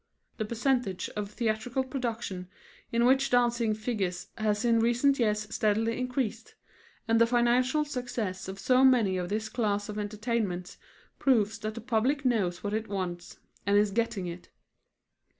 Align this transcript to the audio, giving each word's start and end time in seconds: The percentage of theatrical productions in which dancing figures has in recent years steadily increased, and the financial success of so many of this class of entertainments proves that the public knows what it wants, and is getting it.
The 0.37 0.45
percentage 0.45 1.11
of 1.15 1.29
theatrical 1.29 1.83
productions 1.83 2.47
in 2.91 3.05
which 3.05 3.29
dancing 3.29 3.75
figures 3.75 4.29
has 4.35 4.65
in 4.65 4.79
recent 4.79 5.19
years 5.19 5.41
steadily 5.53 5.99
increased, 5.99 6.55
and 7.07 7.21
the 7.21 7.27
financial 7.27 7.85
success 7.85 8.47
of 8.47 8.57
so 8.57 8.83
many 8.83 9.17
of 9.17 9.29
this 9.29 9.47
class 9.47 9.89
of 9.89 9.99
entertainments 9.99 10.79
proves 11.19 11.59
that 11.59 11.75
the 11.75 11.81
public 11.81 12.25
knows 12.25 12.63
what 12.63 12.73
it 12.73 12.87
wants, 12.87 13.37
and 13.67 13.77
is 13.77 13.91
getting 13.91 14.25
it. 14.25 14.49